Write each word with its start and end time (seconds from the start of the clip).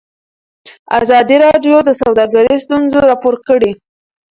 ازادي 0.99 1.35
راډیو 1.45 1.75
د 1.87 1.89
سوداګري 2.01 2.55
ستونزې 2.65 2.99
راپور 3.09 3.35
کړي. 3.47 3.71